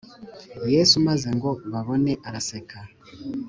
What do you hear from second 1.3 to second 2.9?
ngo babone araseka